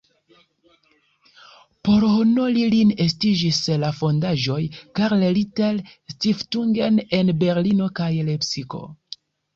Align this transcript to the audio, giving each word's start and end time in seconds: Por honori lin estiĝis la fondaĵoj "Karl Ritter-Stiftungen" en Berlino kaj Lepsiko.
Por 1.89 2.05
honori 2.13 2.63
lin 2.75 2.93
estiĝis 3.05 3.59
la 3.83 3.91
fondaĵoj 3.99 4.59
"Karl 5.01 5.27
Ritter-Stiftungen" 5.39 6.99
en 7.19 7.31
Berlino 7.45 7.91
kaj 8.01 8.13
Lepsiko. 8.33 8.83